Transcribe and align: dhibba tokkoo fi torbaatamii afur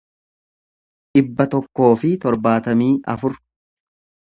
dhibba 1.11 1.47
tokkoo 1.53 1.93
fi 2.05 2.13
torbaatamii 2.27 2.93
afur 3.17 3.41